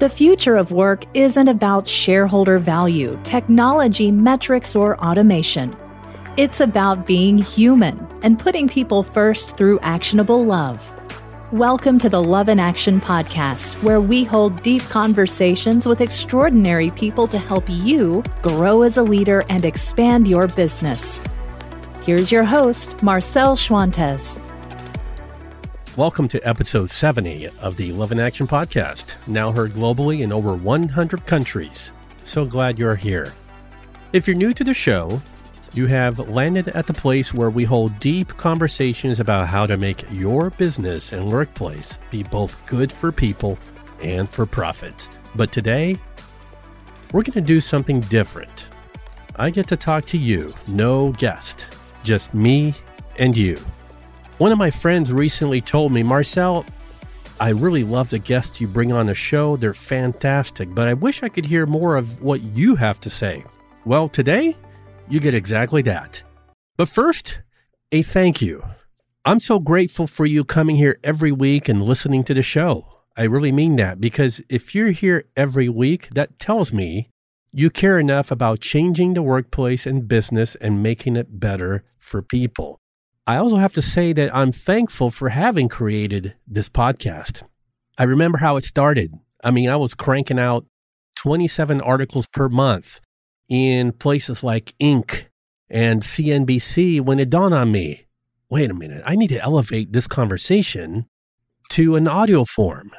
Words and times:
The 0.00 0.08
future 0.08 0.56
of 0.56 0.72
work 0.72 1.04
isn't 1.14 1.46
about 1.46 1.86
shareholder 1.86 2.58
value, 2.58 3.16
technology, 3.22 4.10
metrics, 4.10 4.74
or 4.74 4.98
automation. 4.98 5.76
It's 6.36 6.58
about 6.58 7.06
being 7.06 7.38
human 7.38 8.04
and 8.24 8.36
putting 8.36 8.68
people 8.68 9.04
first 9.04 9.56
through 9.56 9.78
actionable 9.82 10.44
love. 10.44 10.92
Welcome 11.52 12.00
to 12.00 12.08
the 12.08 12.20
Love 12.20 12.48
in 12.48 12.58
Action 12.58 13.00
podcast, 13.00 13.80
where 13.84 14.00
we 14.00 14.24
hold 14.24 14.60
deep 14.64 14.82
conversations 14.82 15.86
with 15.86 16.00
extraordinary 16.00 16.90
people 16.90 17.28
to 17.28 17.38
help 17.38 17.62
you 17.68 18.24
grow 18.42 18.82
as 18.82 18.96
a 18.96 19.02
leader 19.04 19.44
and 19.48 19.64
expand 19.64 20.26
your 20.26 20.48
business. 20.48 21.22
Here's 22.02 22.32
your 22.32 22.42
host, 22.42 23.00
Marcel 23.00 23.54
Schwantes. 23.54 24.43
Welcome 25.96 26.26
to 26.30 26.40
episode 26.40 26.90
70 26.90 27.50
of 27.60 27.76
the 27.76 27.92
Love 27.92 28.10
in 28.10 28.18
Action 28.18 28.48
podcast, 28.48 29.14
now 29.28 29.52
heard 29.52 29.74
globally 29.74 30.22
in 30.22 30.32
over 30.32 30.56
100 30.56 31.24
countries. 31.24 31.92
So 32.24 32.44
glad 32.44 32.80
you're 32.80 32.96
here. 32.96 33.32
If 34.12 34.26
you're 34.26 34.36
new 34.36 34.52
to 34.54 34.64
the 34.64 34.74
show, 34.74 35.22
you 35.72 35.86
have 35.86 36.18
landed 36.28 36.66
at 36.70 36.88
the 36.88 36.92
place 36.92 37.32
where 37.32 37.48
we 37.48 37.62
hold 37.62 38.00
deep 38.00 38.36
conversations 38.36 39.20
about 39.20 39.46
how 39.46 39.66
to 39.66 39.76
make 39.76 40.04
your 40.10 40.50
business 40.50 41.12
and 41.12 41.30
workplace 41.30 41.96
be 42.10 42.24
both 42.24 42.60
good 42.66 42.90
for 42.90 43.12
people 43.12 43.56
and 44.02 44.28
for 44.28 44.46
profits. 44.46 45.08
But 45.36 45.52
today, 45.52 45.96
we're 47.12 47.22
going 47.22 47.34
to 47.34 47.40
do 47.40 47.60
something 47.60 48.00
different. 48.00 48.66
I 49.36 49.50
get 49.50 49.68
to 49.68 49.76
talk 49.76 50.06
to 50.06 50.18
you, 50.18 50.54
no 50.66 51.12
guest, 51.12 51.66
just 52.02 52.34
me 52.34 52.74
and 53.16 53.36
you. 53.36 53.64
One 54.38 54.50
of 54.50 54.58
my 54.58 54.70
friends 54.70 55.12
recently 55.12 55.60
told 55.60 55.92
me, 55.92 56.02
Marcel, 56.02 56.66
I 57.38 57.50
really 57.50 57.84
love 57.84 58.10
the 58.10 58.18
guests 58.18 58.60
you 58.60 58.66
bring 58.66 58.90
on 58.90 59.06
the 59.06 59.14
show. 59.14 59.56
They're 59.56 59.72
fantastic, 59.72 60.74
but 60.74 60.88
I 60.88 60.94
wish 60.94 61.22
I 61.22 61.28
could 61.28 61.46
hear 61.46 61.66
more 61.66 61.94
of 61.94 62.20
what 62.20 62.42
you 62.42 62.74
have 62.74 62.98
to 63.02 63.10
say. 63.10 63.44
Well, 63.84 64.08
today, 64.08 64.56
you 65.08 65.20
get 65.20 65.34
exactly 65.34 65.82
that. 65.82 66.20
But 66.76 66.88
first, 66.88 67.38
a 67.92 68.02
thank 68.02 68.42
you. 68.42 68.64
I'm 69.24 69.38
so 69.38 69.60
grateful 69.60 70.08
for 70.08 70.26
you 70.26 70.44
coming 70.44 70.76
here 70.76 70.98
every 71.04 71.30
week 71.30 71.68
and 71.68 71.80
listening 71.80 72.24
to 72.24 72.34
the 72.34 72.42
show. 72.42 73.02
I 73.16 73.22
really 73.22 73.52
mean 73.52 73.76
that 73.76 74.00
because 74.00 74.40
if 74.48 74.74
you're 74.74 74.90
here 74.90 75.26
every 75.36 75.68
week, 75.68 76.08
that 76.10 76.40
tells 76.40 76.72
me 76.72 77.08
you 77.52 77.70
care 77.70 78.00
enough 78.00 78.32
about 78.32 78.58
changing 78.58 79.14
the 79.14 79.22
workplace 79.22 79.86
and 79.86 80.08
business 80.08 80.56
and 80.60 80.82
making 80.82 81.14
it 81.14 81.38
better 81.38 81.84
for 82.00 82.20
people. 82.20 82.80
I 83.26 83.36
also 83.36 83.56
have 83.56 83.72
to 83.74 83.82
say 83.82 84.12
that 84.12 84.34
I'm 84.34 84.52
thankful 84.52 85.10
for 85.10 85.30
having 85.30 85.68
created 85.68 86.34
this 86.46 86.68
podcast. 86.68 87.42
I 87.96 88.04
remember 88.04 88.38
how 88.38 88.56
it 88.56 88.64
started. 88.64 89.14
I 89.42 89.50
mean, 89.50 89.68
I 89.68 89.76
was 89.76 89.94
cranking 89.94 90.38
out 90.38 90.66
27 91.16 91.80
articles 91.80 92.26
per 92.26 92.48
month 92.48 93.00
in 93.48 93.92
places 93.92 94.42
like 94.42 94.74
Inc. 94.80 95.24
and 95.70 96.02
CNBC 96.02 97.00
when 97.00 97.18
it 97.18 97.30
dawned 97.30 97.54
on 97.54 97.72
me 97.72 98.04
wait 98.54 98.70
a 98.70 98.74
minute, 98.74 99.02
I 99.04 99.16
need 99.16 99.30
to 99.30 99.42
elevate 99.42 99.92
this 99.92 100.06
conversation 100.06 101.06
to 101.70 101.96
an 101.96 102.06
audio 102.06 102.44
form. 102.44 102.92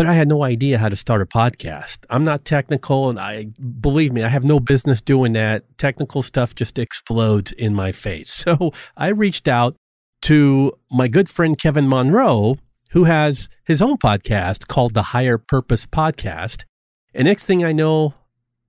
But 0.00 0.06
I 0.06 0.14
had 0.14 0.28
no 0.28 0.44
idea 0.44 0.78
how 0.78 0.88
to 0.88 0.96
start 0.96 1.20
a 1.20 1.26
podcast. 1.26 1.98
I'm 2.08 2.24
not 2.24 2.46
technical, 2.46 3.10
and 3.10 3.20
I 3.20 3.48
believe 3.82 4.14
me, 4.14 4.22
I 4.22 4.28
have 4.28 4.44
no 4.44 4.58
business 4.58 5.02
doing 5.02 5.34
that. 5.34 5.76
Technical 5.76 6.22
stuff 6.22 6.54
just 6.54 6.78
explodes 6.78 7.52
in 7.52 7.74
my 7.74 7.92
face. 7.92 8.32
So 8.50 8.72
I 8.96 9.08
reached 9.08 9.46
out 9.46 9.76
to 10.22 10.72
my 10.90 11.06
good 11.06 11.28
friend 11.28 11.58
Kevin 11.58 11.86
Monroe, 11.86 12.56
who 12.92 13.04
has 13.04 13.50
his 13.66 13.82
own 13.82 13.98
podcast 13.98 14.68
called 14.68 14.94
the 14.94 15.12
Higher 15.12 15.36
Purpose 15.36 15.84
Podcast. 15.84 16.64
And 17.12 17.26
next 17.26 17.44
thing 17.44 17.62
I 17.62 17.72
know, 17.72 18.14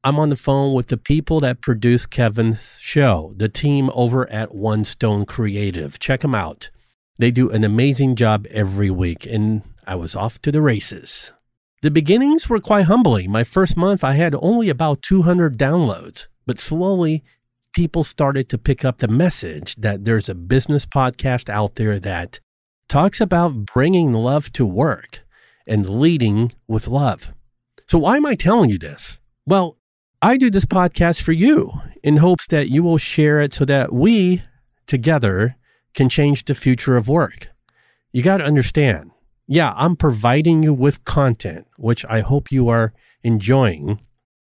I'm 0.03 0.19
on 0.19 0.27
the 0.27 0.35
phone 0.35 0.73
with 0.73 0.87
the 0.87 0.97
people 0.97 1.39
that 1.39 1.61
produce 1.61 2.05
Kevin's 2.05 2.77
show, 2.77 3.33
the 3.37 3.47
team 3.47 3.89
over 3.93 4.29
at 4.29 4.53
One 4.53 4.83
Stone 4.83 5.27
Creative. 5.27 5.97
Check 5.97 6.19
them 6.23 6.35
out. 6.35 6.71
They 7.17 7.31
do 7.31 7.49
an 7.51 7.63
amazing 7.63 8.17
job 8.17 8.47
every 8.51 8.89
week, 8.89 9.25
and 9.25 9.61
I 9.85 9.95
was 9.95 10.15
off 10.15 10.41
to 10.41 10.51
the 10.51 10.61
races. 10.61 11.31
The 11.81 11.91
beginnings 11.91 12.47
were 12.47 12.59
quite 12.59 12.85
humbling. 12.85 13.31
My 13.31 13.43
first 13.43 13.75
month, 13.75 14.03
I 14.03 14.13
had 14.13 14.35
only 14.35 14.69
about 14.69 15.01
200 15.01 15.57
downloads, 15.57 16.27
but 16.45 16.59
slowly 16.59 17.23
people 17.73 18.03
started 18.03 18.49
to 18.49 18.57
pick 18.57 18.85
up 18.85 18.99
the 18.99 19.07
message 19.07 19.75
that 19.77 20.05
there's 20.05 20.29
a 20.29 20.35
business 20.35 20.85
podcast 20.85 21.49
out 21.49 21.75
there 21.75 21.99
that 21.99 22.39
talks 22.87 23.21
about 23.21 23.65
bringing 23.65 24.11
love 24.11 24.51
to 24.53 24.65
work 24.65 25.21
and 25.65 25.89
leading 25.89 26.51
with 26.67 26.87
love. 26.87 27.33
So, 27.87 27.99
why 27.99 28.17
am 28.17 28.25
I 28.25 28.35
telling 28.35 28.69
you 28.69 28.77
this? 28.77 29.17
Well, 29.45 29.77
I 30.21 30.37
do 30.37 30.51
this 30.51 30.65
podcast 30.65 31.21
for 31.21 31.31
you 31.31 31.71
in 32.03 32.17
hopes 32.17 32.47
that 32.47 32.69
you 32.69 32.83
will 32.83 32.97
share 32.97 33.41
it 33.41 33.53
so 33.53 33.65
that 33.65 33.91
we 33.91 34.43
together 34.85 35.55
can 35.93 36.09
change 36.09 36.45
the 36.45 36.55
future 36.55 36.95
of 36.95 37.07
work. 37.07 37.49
You 38.11 38.21
got 38.21 38.37
to 38.37 38.43
understand, 38.43 39.10
yeah, 39.51 39.73
I'm 39.75 39.97
providing 39.97 40.63
you 40.63 40.73
with 40.73 41.03
content, 41.03 41.67
which 41.77 42.05
I 42.05 42.21
hope 42.21 42.53
you 42.53 42.69
are 42.69 42.93
enjoying. 43.21 43.99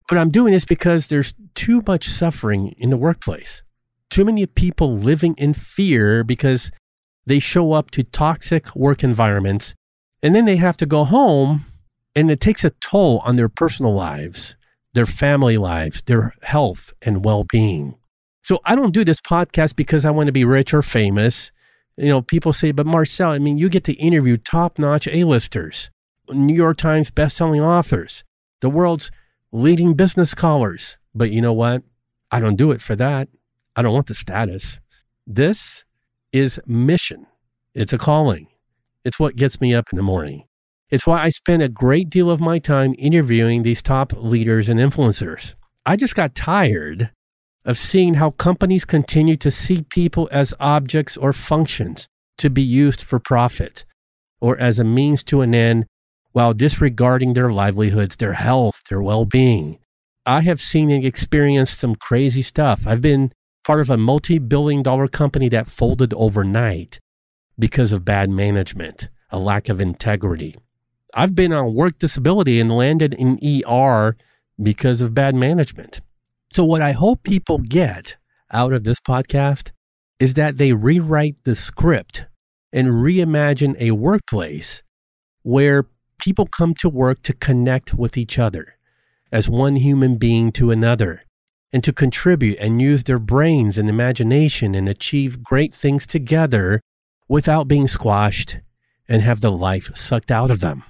But 0.08 0.20
I'm 0.20 0.30
doing 0.30 0.54
this 0.54 0.66
because 0.66 1.08
there's 1.08 1.34
too 1.56 1.82
much 1.88 2.08
suffering 2.08 2.76
in 2.78 2.92
the 2.92 2.98
workplace. 2.98 3.64
Too 4.12 4.24
many 4.24 4.46
people 4.46 4.96
living 4.96 5.34
in 5.40 5.56
fear 5.56 6.24
because 6.24 6.72
they 7.26 7.40
show 7.40 7.74
up 7.74 7.90
to 7.92 8.04
toxic 8.04 8.76
work 8.76 9.04
environments 9.04 9.74
and 10.22 10.36
then 10.36 10.46
they 10.46 10.58
have 10.58 10.78
to 10.78 10.86
go 10.86 11.06
home 11.06 11.66
and 12.16 12.30
it 12.30 12.40
takes 12.40 12.64
a 12.64 12.70
toll 12.70 13.20
on 13.26 13.36
their 13.36 13.50
personal 13.50 13.96
lives, 13.96 14.56
their 14.94 15.08
family 15.08 15.58
lives, 15.58 16.04
their 16.04 16.36
health 16.44 16.94
and 17.02 17.26
well 17.26 17.48
being. 17.52 17.96
So 18.44 18.60
I 18.64 18.76
don't 18.76 18.94
do 18.94 19.04
this 19.04 19.22
podcast 19.22 19.76
because 19.76 20.06
I 20.06 20.12
want 20.12 20.28
to 20.28 20.34
be 20.34 20.46
rich 20.46 20.72
or 20.72 20.84
famous. 20.84 21.50
You 22.00 22.08
know, 22.08 22.22
people 22.22 22.54
say, 22.54 22.72
but 22.72 22.86
Marcel, 22.86 23.32
I 23.32 23.40
mean, 23.40 23.58
you 23.58 23.68
get 23.68 23.84
to 23.84 23.94
interview 23.94 24.38
top 24.38 24.80
notch 24.80 25.06
A-listers, 25.06 25.90
New 26.30 26.56
York 26.56 26.78
Times 26.78 27.12
best-selling 27.12 27.60
authors, 27.60 28.24
the 28.62 28.70
world's 28.70 29.12
leading 29.52 29.96
business 29.96 30.32
scholars. 30.32 30.96
But 31.14 31.32
you 31.32 31.42
know 31.42 31.52
what? 31.52 31.84
I 32.32 32.40
don't 32.40 32.56
do 32.56 32.72
it 32.72 32.82
for 32.82 32.96
that. 32.96 33.28
I 33.76 33.82
don't 33.82 33.94
want 33.94 34.08
the 34.08 34.14
status. 34.14 34.80
This 35.28 35.84
is 36.32 36.58
mission. 36.66 37.26
It's 37.74 37.92
a 37.92 37.98
calling. 37.98 38.48
It's 39.04 39.20
what 39.20 39.36
gets 39.36 39.60
me 39.60 39.74
up 39.74 39.90
in 39.92 39.98
the 39.98 40.04
morning. 40.04 40.46
It's 40.90 41.06
why 41.06 41.22
I 41.22 41.30
spend 41.30 41.62
a 41.62 41.70
great 41.70 42.10
deal 42.10 42.32
of 42.32 42.40
my 42.40 42.60
time 42.60 42.96
interviewing 42.98 43.64
these 43.64 43.82
top 43.82 44.14
leaders 44.16 44.70
and 44.70 44.80
influencers. 44.80 45.56
I 45.86 45.98
just 45.98 46.16
got 46.16 46.34
tired 46.34 47.12
of 47.66 47.78
seeing 47.78 48.16
how 48.16 48.32
companies 48.32 48.86
continue 48.86 49.36
to 49.38 49.52
see 49.52 49.82
people 49.82 50.30
as 50.32 50.54
objects 50.60 51.18
or 51.18 51.34
functions 51.34 52.08
to 52.38 52.50
be 52.50 52.62
used 52.62 53.02
for 53.02 53.20
profit 53.20 53.86
or 54.40 54.58
as 54.58 54.80
a 54.80 54.84
means 54.84 55.24
to 55.24 55.42
an 55.42 55.54
end 55.54 55.86
while 56.32 56.54
disregarding 56.54 57.34
their 57.34 57.52
livelihoods, 57.52 58.16
their 58.16 58.34
health, 58.34 58.82
their 58.90 59.02
well 59.02 59.26
being. 59.26 59.78
I 60.26 60.42
have 60.42 60.62
seen 60.62 60.92
and 60.92 61.04
experienced 61.04 61.80
some 61.80 61.96
crazy 61.96 62.42
stuff. 62.42 62.86
I've 62.86 63.02
been 63.02 63.34
part 63.64 63.82
of 63.82 63.90
a 63.90 63.98
multi 63.98 64.40
billion 64.40 64.84
dollar 64.84 65.08
company 65.08 65.50
that 65.50 65.68
folded 65.68 66.14
overnight 66.14 67.00
because 67.58 67.92
of 67.92 68.06
bad 68.06 68.30
management, 68.30 69.10
a 69.32 69.40
lack 69.40 69.70
of 69.70 69.82
integrity. 69.82 70.56
I've 71.14 71.36
been 71.36 71.52
on 71.52 71.74
work 71.74 71.98
disability 72.00 72.60
and 72.60 72.70
landed 72.70 73.14
in 73.14 73.40
ER 73.44 74.16
because 74.62 75.02
of 75.02 75.14
bad 75.14 75.36
management. 75.36 76.02
So, 76.52 76.64
what 76.64 76.82
I 76.82 76.92
hope 76.92 77.24
people 77.24 77.60
get 77.60 78.18
out 78.52 78.74
of 78.74 78.84
this 78.84 79.00
podcast 79.00 79.72
is 80.20 80.34
that 80.34 80.58
they 80.58 80.74
rewrite 80.74 81.36
the 81.44 81.56
script 81.56 82.26
and 82.74 82.88
reimagine 82.88 83.76
a 83.80 83.92
workplace 83.92 84.82
where 85.44 85.86
people 86.20 86.46
come 86.46 86.74
to 86.76 86.90
work 86.90 87.22
to 87.24 87.34
connect 87.34 87.94
with 87.94 88.18
each 88.18 88.38
other 88.38 88.76
as 89.32 89.50
one 89.50 89.78
human 89.78 90.18
being 90.18 90.52
to 90.52 90.72
another 90.72 91.24
and 91.72 91.84
to 91.84 91.94
contribute 91.94 92.58
and 92.60 92.82
use 92.82 93.04
their 93.04 93.20
brains 93.20 93.78
and 93.78 93.90
imagination 93.90 94.74
and 94.76 94.90
achieve 94.90 95.44
great 95.44 95.74
things 95.74 96.06
together 96.06 96.82
without 97.28 97.68
being 97.68 97.88
squashed 97.88 98.58
and 99.08 99.22
have 99.22 99.42
the 99.42 99.52
life 99.52 99.96
sucked 99.96 100.32
out 100.32 100.52
of 100.52 100.60
them. 100.60 100.84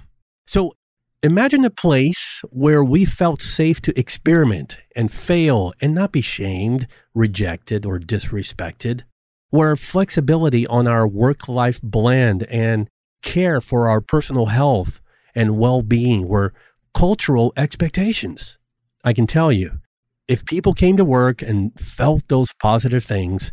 So 0.46 0.74
imagine 1.22 1.64
a 1.64 1.70
place 1.70 2.40
where 2.50 2.82
we 2.82 3.04
felt 3.04 3.42
safe 3.42 3.80
to 3.82 3.98
experiment 3.98 4.78
and 4.96 5.12
fail 5.12 5.72
and 5.80 5.94
not 5.94 6.12
be 6.12 6.22
shamed, 6.22 6.86
rejected, 7.14 7.84
or 7.84 7.98
disrespected, 7.98 9.02
where 9.50 9.76
flexibility 9.76 10.66
on 10.66 10.88
our 10.88 11.06
work 11.06 11.46
life 11.46 11.80
blend 11.82 12.44
and 12.44 12.88
care 13.22 13.60
for 13.60 13.88
our 13.88 14.00
personal 14.00 14.46
health 14.46 15.00
and 15.34 15.58
well 15.58 15.82
being 15.82 16.26
were 16.26 16.54
cultural 16.94 17.52
expectations. 17.56 18.56
I 19.04 19.12
can 19.12 19.26
tell 19.26 19.52
you, 19.52 19.80
if 20.26 20.46
people 20.46 20.72
came 20.72 20.96
to 20.96 21.04
work 21.04 21.42
and 21.42 21.78
felt 21.78 22.28
those 22.28 22.52
positive 22.62 23.04
things, 23.04 23.52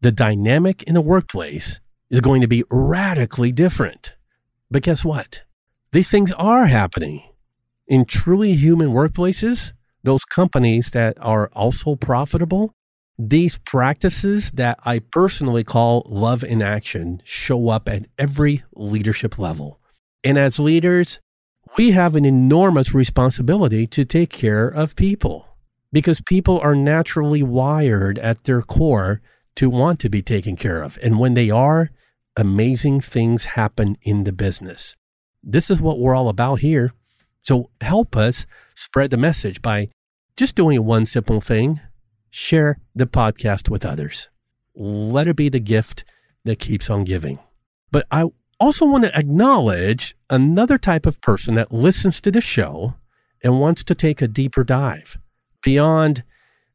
the 0.00 0.12
dynamic 0.12 0.82
in 0.84 0.94
the 0.94 1.00
workplace 1.00 1.78
is 2.10 2.20
going 2.20 2.40
to 2.40 2.48
be 2.48 2.64
radically 2.70 3.52
different. 3.52 4.14
But 4.70 4.82
guess 4.82 5.04
what? 5.04 5.42
These 5.92 6.10
things 6.10 6.32
are 6.32 6.66
happening. 6.66 7.22
in 7.86 8.04
truly 8.04 8.54
human 8.54 8.88
workplaces, 8.88 9.72
those 10.02 10.24
companies 10.24 10.90
that 10.90 11.16
are 11.20 11.50
also 11.52 11.94
profitable, 11.96 12.72
these 13.18 13.58
practices 13.58 14.50
that 14.52 14.78
I 14.84 14.98
personally 14.98 15.64
call 15.64 16.04
love 16.08 16.44
in 16.44 16.62
action 16.62 17.22
show 17.24 17.68
up 17.70 17.88
at 17.88 18.06
every 18.18 18.64
leadership 18.74 19.38
level. 19.38 19.80
And 20.22 20.36
as 20.36 20.58
leaders, 20.58 21.18
we 21.76 21.92
have 21.92 22.14
an 22.14 22.24
enormous 22.24 22.94
responsibility 22.94 23.86
to 23.88 24.04
take 24.04 24.30
care 24.30 24.68
of 24.68 24.96
people 24.96 25.56
because 25.92 26.20
people 26.20 26.58
are 26.60 26.74
naturally 26.74 27.42
wired 27.42 28.18
at 28.18 28.44
their 28.44 28.62
core 28.62 29.22
to 29.56 29.70
want 29.70 30.00
to 30.00 30.08
be 30.10 30.22
taken 30.22 30.56
care 30.56 30.82
of. 30.82 30.98
And 31.02 31.18
when 31.18 31.34
they 31.34 31.50
are, 31.50 31.90
amazing 32.36 33.00
things 33.00 33.46
happen 33.46 33.96
in 34.02 34.24
the 34.24 34.32
business. 34.32 34.94
This 35.48 35.70
is 35.70 35.80
what 35.80 36.00
we're 36.00 36.16
all 36.16 36.28
about 36.28 36.58
here. 36.58 36.92
So 37.44 37.70
help 37.80 38.16
us 38.16 38.46
spread 38.74 39.10
the 39.10 39.16
message 39.16 39.62
by 39.62 39.90
just 40.36 40.56
doing 40.56 40.84
one 40.84 41.06
simple 41.06 41.40
thing 41.40 41.80
share 42.30 42.80
the 42.96 43.06
podcast 43.06 43.68
with 43.68 43.86
others. 43.86 44.28
Let 44.74 45.28
it 45.28 45.36
be 45.36 45.48
the 45.48 45.60
gift 45.60 46.04
that 46.44 46.58
keeps 46.58 46.90
on 46.90 47.04
giving. 47.04 47.38
But 47.92 48.08
I 48.10 48.24
also 48.58 48.86
want 48.86 49.04
to 49.04 49.16
acknowledge 49.16 50.16
another 50.28 50.78
type 50.78 51.06
of 51.06 51.20
person 51.20 51.54
that 51.54 51.72
listens 51.72 52.20
to 52.22 52.32
the 52.32 52.40
show 52.40 52.94
and 53.42 53.60
wants 53.60 53.84
to 53.84 53.94
take 53.94 54.20
a 54.20 54.28
deeper 54.28 54.64
dive 54.64 55.16
beyond 55.62 56.24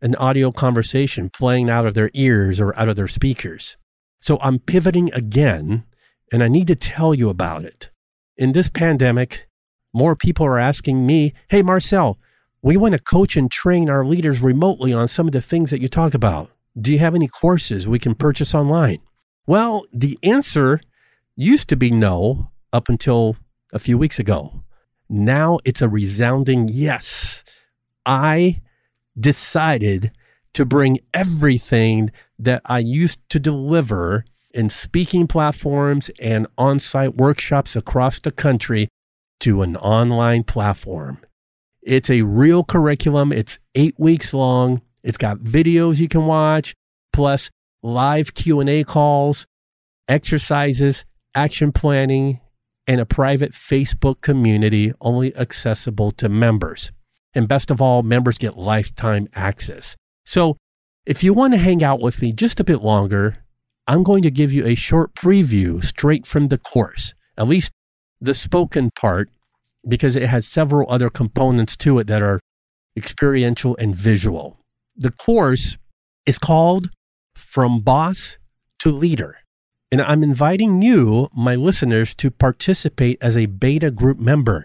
an 0.01 0.15
audio 0.15 0.49
conversation 0.49 1.29
playing 1.29 1.69
out 1.69 1.85
of 1.85 1.93
their 1.93 2.09
ears 2.13 2.59
or 2.59 2.77
out 2.79 2.87
of 2.87 2.95
their 2.95 3.09
speakers. 3.09 3.75
So 4.21 4.39
I'm 4.41 4.59
pivoting 4.59 5.13
again, 5.13 5.83
and 6.31 6.41
I 6.41 6.47
need 6.47 6.67
to 6.67 6.75
tell 6.75 7.13
you 7.13 7.29
about 7.29 7.65
it. 7.65 7.89
In 8.37 8.53
this 8.53 8.69
pandemic, 8.69 9.47
more 9.93 10.15
people 10.15 10.45
are 10.45 10.59
asking 10.59 11.05
me, 11.05 11.33
Hey, 11.49 11.61
Marcel, 11.61 12.17
we 12.61 12.77
want 12.77 12.93
to 12.93 12.99
coach 12.99 13.35
and 13.35 13.51
train 13.51 13.89
our 13.89 14.05
leaders 14.05 14.41
remotely 14.41 14.93
on 14.93 15.07
some 15.07 15.27
of 15.27 15.33
the 15.33 15.41
things 15.41 15.71
that 15.71 15.81
you 15.81 15.87
talk 15.87 16.13
about. 16.13 16.49
Do 16.79 16.91
you 16.91 16.99
have 16.99 17.15
any 17.15 17.27
courses 17.27 17.87
we 17.87 17.99
can 17.99 18.15
purchase 18.15 18.55
online? 18.55 18.99
Well, 19.45 19.85
the 19.91 20.17
answer 20.23 20.79
used 21.35 21.67
to 21.69 21.75
be 21.75 21.91
no 21.91 22.51
up 22.71 22.87
until 22.87 23.35
a 23.73 23.79
few 23.79 23.97
weeks 23.97 24.19
ago. 24.19 24.63
Now 25.09 25.59
it's 25.65 25.81
a 25.81 25.89
resounding 25.89 26.69
yes. 26.69 27.43
I 28.05 28.61
decided 29.19 30.11
to 30.53 30.65
bring 30.65 30.99
everything 31.13 32.11
that 32.39 32.61
I 32.65 32.79
used 32.79 33.19
to 33.29 33.39
deliver 33.39 34.23
in 34.53 34.69
speaking 34.69 35.27
platforms 35.27 36.09
and 36.21 36.47
on 36.57 36.79
site 36.79 37.15
workshops 37.15 37.75
across 37.75 38.19
the 38.19 38.31
country 38.31 38.87
to 39.41 39.61
an 39.61 39.75
online 39.77 40.43
platform. 40.43 41.19
It's 41.81 42.09
a 42.09 42.21
real 42.21 42.63
curriculum. 42.63 43.31
It's 43.31 43.59
eight 43.75 43.95
weeks 43.97 44.33
long. 44.33 44.81
It's 45.03 45.17
got 45.17 45.39
videos 45.39 45.97
you 45.97 46.07
can 46.07 46.25
watch, 46.25 46.75
plus 47.11 47.49
live 47.81 48.33
Q&A 48.35 48.83
calls, 48.83 49.47
exercises, 50.07 51.05
action 51.33 51.71
planning, 51.71 52.39
and 52.85 53.01
a 53.01 53.05
private 53.05 53.53
Facebook 53.53 54.21
community 54.21 54.93
only 55.01 55.35
accessible 55.35 56.11
to 56.11 56.29
members. 56.29 56.91
And 57.33 57.47
best 57.47 57.71
of 57.71 57.81
all, 57.81 58.03
members 58.03 58.37
get 58.37 58.57
lifetime 58.57 59.27
access. 59.33 59.95
So 60.25 60.57
if 61.05 61.23
you 61.23 61.33
want 61.33 61.53
to 61.53 61.59
hang 61.59 61.83
out 61.83 62.01
with 62.01 62.21
me 62.21 62.31
just 62.33 62.59
a 62.59 62.63
bit 62.63 62.81
longer, 62.81 63.40
I'm 63.91 64.03
going 64.03 64.23
to 64.23 64.31
give 64.31 64.53
you 64.53 64.65
a 64.65 64.73
short 64.73 65.15
preview 65.15 65.83
straight 65.83 66.25
from 66.25 66.47
the 66.47 66.57
course, 66.57 67.13
at 67.37 67.49
least 67.49 67.73
the 68.21 68.33
spoken 68.33 68.89
part, 68.97 69.27
because 69.85 70.15
it 70.15 70.29
has 70.29 70.47
several 70.47 70.89
other 70.89 71.09
components 71.09 71.75
to 71.83 71.99
it 71.99 72.07
that 72.07 72.21
are 72.21 72.39
experiential 72.95 73.75
and 73.75 73.93
visual. 73.93 74.57
The 74.95 75.11
course 75.11 75.77
is 76.25 76.37
called 76.37 76.89
From 77.35 77.81
Boss 77.81 78.37
to 78.79 78.91
Leader. 78.91 79.39
And 79.91 80.01
I'm 80.01 80.23
inviting 80.23 80.81
you, 80.81 81.27
my 81.35 81.55
listeners, 81.55 82.15
to 82.15 82.31
participate 82.31 83.17
as 83.19 83.35
a 83.35 83.47
beta 83.47 83.91
group 83.91 84.19
member. 84.19 84.63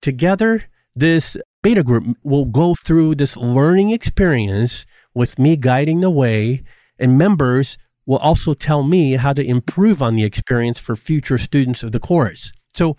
Together, 0.00 0.66
this 0.94 1.36
beta 1.64 1.82
group 1.82 2.16
will 2.22 2.44
go 2.44 2.76
through 2.76 3.16
this 3.16 3.36
learning 3.36 3.90
experience 3.90 4.86
with 5.14 5.36
me 5.36 5.56
guiding 5.56 5.98
the 5.98 6.10
way, 6.10 6.62
and 6.96 7.18
members 7.18 7.76
will 8.08 8.16
also 8.16 8.54
tell 8.54 8.82
me 8.82 9.12
how 9.12 9.34
to 9.34 9.44
improve 9.44 10.02
on 10.02 10.16
the 10.16 10.24
experience 10.24 10.78
for 10.78 10.96
future 10.96 11.36
students 11.36 11.82
of 11.82 11.92
the 11.92 12.00
course. 12.00 12.52
So 12.72 12.96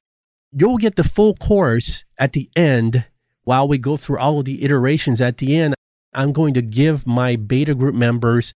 you'll 0.51 0.77
get 0.77 0.97
the 0.97 1.03
full 1.03 1.35
course 1.35 2.03
at 2.19 2.33
the 2.33 2.47
end 2.55 3.05
while 3.43 3.67
we 3.67 3.79
go 3.79 3.97
through 3.97 4.19
all 4.19 4.37
of 4.37 4.45
the 4.45 4.63
iterations 4.63 5.19
at 5.19 5.39
the 5.39 5.57
end. 5.57 5.73
I'm 6.13 6.31
going 6.31 6.53
to 6.53 6.61
give 6.61 7.07
my 7.07 7.35
beta 7.35 7.73
group 7.73 7.95
members 7.95 8.53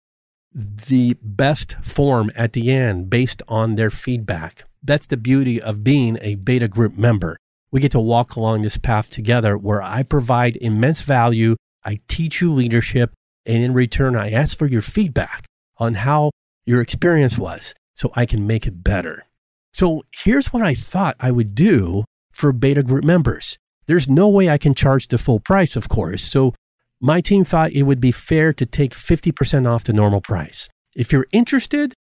the 0.55 1.17
best 1.23 1.75
form 1.83 2.31
at 2.37 2.53
the 2.53 2.71
end 2.71 3.09
based 3.09 3.41
on 3.49 3.77
their 3.77 3.91
feedback. 3.91 4.65
That's 4.83 5.07
the 5.07 5.17
beauty 5.17 5.61
of 5.61 5.83
being 5.83 6.19
a 6.21 6.35
beta 6.35 6.69
group 6.69 6.99
member. 6.99 7.39
We 7.71 7.81
get 7.81 7.93
to 7.93 8.01
walk 8.01 8.37
along 8.37 8.61
this 8.61 8.77
path 8.77 9.09
together 9.09 9.57
where 9.57 9.81
I 9.81 10.03
provide 10.03 10.57
immense 10.57 11.01
value. 11.01 11.57
I 11.83 12.01
teach 12.09 12.43
you 12.43 12.53
leadership. 12.53 13.15
And 13.47 13.63
in 13.63 13.73
return, 13.73 14.17
I 14.17 14.31
ask 14.31 14.59
for 14.59 14.67
your 14.67 14.83
feedback 14.83 15.47
on 15.79 15.95
how 15.95 16.31
your 16.65 16.81
experience 16.81 17.39
was 17.39 17.75
so 17.95 18.13
I 18.15 18.27
can 18.27 18.47
make 18.47 18.67
it 18.67 18.83
better. 18.83 19.27
So 19.75 20.05
here's 20.13 20.53
what 20.53 20.63
I 20.63 20.75
thought 20.75 21.17
I 21.21 21.31
would 21.31 21.55
do 21.55 22.05
for 22.31 22.53
beta 22.53 22.83
group 22.83 23.05
members. 23.05 23.59
There's 23.87 24.09
no 24.09 24.29
way 24.29 24.49
I 24.49 24.59
can 24.59 24.75
charge 24.75 25.09
the 25.09 25.19
full 25.19 25.41
price, 25.41 25.77
of 25.77 25.89
course. 25.89 26.23
So 26.23 26.55
my 27.01 27.21
team 27.21 27.45
thought 27.45 27.73
it 27.73 27.83
would 27.83 28.01
be 28.01 28.13
fair 28.13 28.53
to 28.53 28.67
take 28.67 28.93
50% 28.93 29.69
off 29.69 29.85
the 29.85 29.93
normal 29.93 30.21
price. 30.21 30.69
If 30.95 31.11
you're 31.11 31.27
interested 31.33 31.95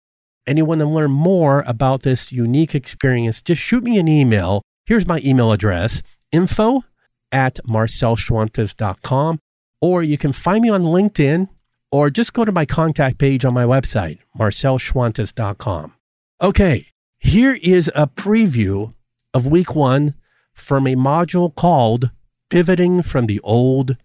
and 0.46 0.58
you 0.58 0.64
want 0.64 0.81
to 0.81 0.87
learn 0.87 1.11
more 1.11 1.62
about 1.66 2.02
this 2.02 2.32
unique 2.32 2.75
experience, 2.75 3.43
just 3.43 3.62
shoot 3.62 3.84
me 3.84 3.99
an 3.99 4.08
email. 4.08 4.62
Here's 4.87 5.06
my 5.06 5.20
email 5.25 5.52
address 5.52 6.02
info 6.32 6.84
at 7.31 7.61
marcelschwantes.com, 7.66 9.38
or 9.81 10.02
you 10.02 10.19
can 10.19 10.32
find 10.32 10.62
me 10.62 10.70
on 10.70 10.82
LinkedIn 10.82 11.49
or 11.90 12.11
just 12.11 12.32
go 12.32 12.44
to 12.44 12.52
my 12.52 12.67
contact 12.67 13.19
page 13.19 13.44
on 13.44 13.55
my 13.55 13.64
website, 13.64 14.19
marcelschwantes.com. 14.38 15.94
Okay, 16.40 16.87
here 17.19 17.58
is 17.62 17.90
a 17.94 18.06
preview 18.06 18.93
of 19.35 19.46
week 19.46 19.75
one 19.75 20.14
from 20.55 20.87
a 20.87 20.94
module 20.94 21.55
called 21.55 22.11
Pivoting 22.50 23.02
from 23.02 23.26
the 23.26 23.40
Old 23.40 23.97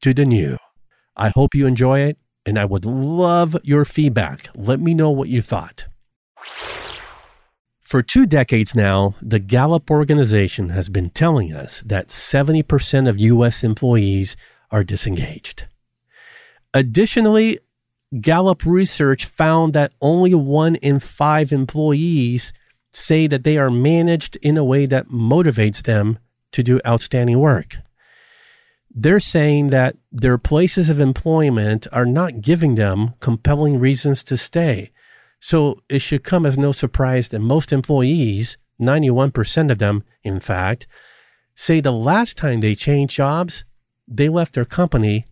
to 0.00 0.14
the 0.14 0.24
new. 0.24 0.56
I 1.16 1.28
hope 1.28 1.54
you 1.54 1.66
enjoy 1.66 2.00
it, 2.00 2.18
and 2.46 2.58
I 2.58 2.64
would 2.64 2.84
love 2.84 3.56
your 3.62 3.84
feedback. 3.84 4.48
Let 4.54 4.80
me 4.80 4.94
know 4.94 5.10
what 5.10 5.28
you 5.28 5.42
thought. 5.42 5.86
For 7.80 8.02
two 8.02 8.24
decades 8.24 8.74
now, 8.74 9.16
the 9.20 9.38
Gallup 9.38 9.90
organization 9.90 10.70
has 10.70 10.88
been 10.88 11.10
telling 11.10 11.52
us 11.52 11.82
that 11.82 12.08
70% 12.08 13.08
of 13.08 13.18
U.S. 13.18 13.62
employees 13.62 14.34
are 14.70 14.82
disengaged. 14.82 15.64
Additionally, 16.74 17.58
Gallup 18.20 18.64
research 18.64 19.24
found 19.24 19.72
that 19.72 19.92
only 20.00 20.34
one 20.34 20.76
in 20.76 20.98
five 20.98 21.52
employees 21.52 22.52
say 22.90 23.26
that 23.26 23.44
they 23.44 23.56
are 23.56 23.70
managed 23.70 24.36
in 24.36 24.56
a 24.56 24.64
way 24.64 24.84
that 24.86 25.08
motivates 25.08 25.82
them 25.82 26.18
to 26.52 26.62
do 26.62 26.80
outstanding 26.86 27.38
work 27.38 27.78
they're 28.94 29.20
saying 29.20 29.68
that 29.68 29.96
their 30.10 30.38
places 30.38 30.90
of 30.90 31.00
employment 31.00 31.86
are 31.92 32.06
not 32.06 32.40
giving 32.40 32.74
them 32.74 33.14
compelling 33.20 33.78
reasons 33.78 34.22
to 34.24 34.36
stay. 34.36 34.92
So 35.40 35.80
it 35.88 36.00
should 36.00 36.24
come 36.24 36.46
as 36.46 36.58
no 36.58 36.72
surprise 36.72 37.30
that 37.30 37.40
most 37.40 37.72
employees, 37.72 38.58
91% 38.80 39.72
of 39.72 39.78
them, 39.78 40.04
in 40.22 40.40
fact, 40.40 40.86
say 41.54 41.80
the 41.80 41.92
last 41.92 42.36
time 42.36 42.60
they 42.60 42.74
changed 42.74 43.16
jobs, 43.16 43.64
they 44.06 44.28
left 44.28 44.54
their 44.54 44.64
company 44.64 45.26